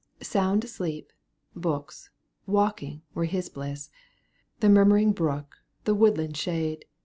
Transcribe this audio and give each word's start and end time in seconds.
Sound 0.23 0.67
sleep, 0.67 1.13
books, 1.55 2.09
walking, 2.47 3.03
were 3.13 3.25
his 3.25 3.49
bliss, 3.49 3.91
The 4.59 4.67
murmuring 4.67 5.11
brook, 5.11 5.57
the 5.83 5.93
woodland 5.93 6.35
shade. 6.37 6.85